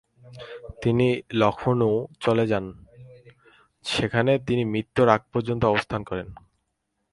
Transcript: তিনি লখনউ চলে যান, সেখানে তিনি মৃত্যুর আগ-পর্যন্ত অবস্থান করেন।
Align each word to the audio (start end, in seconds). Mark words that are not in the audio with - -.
তিনি 0.81 1.07
লখনউ 1.33 1.91
চলে 2.19 2.47
যান, 2.47 2.65
সেখানে 3.85 4.31
তিনি 4.39 4.63
মৃত্যুর 4.65 5.07
আগ-পর্যন্ত 5.09 5.63
অবস্থান 5.65 6.03
করেন। 6.03 6.27